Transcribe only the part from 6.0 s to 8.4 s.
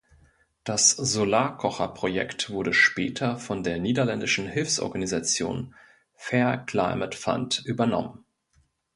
Fair Climate Fund übernommen.